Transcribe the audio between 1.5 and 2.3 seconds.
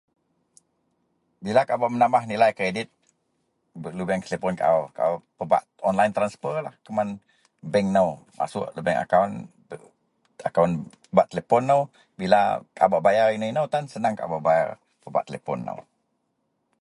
kau bak menamah